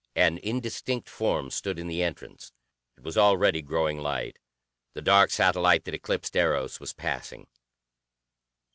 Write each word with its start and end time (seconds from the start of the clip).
An 0.15 0.39
indistinct 0.39 1.07
form 1.07 1.51
stood 1.51 1.77
in 1.77 1.85
the 1.85 2.01
entrance. 2.01 2.51
It 2.97 3.03
was 3.03 3.19
already 3.19 3.61
growing 3.61 3.99
light; 3.99 4.39
the 4.95 5.01
dark 5.03 5.29
satellite 5.29 5.83
that 5.85 5.93
eclipsed 5.93 6.35
Eros 6.35 6.79
was 6.79 6.91
passing. 6.91 7.45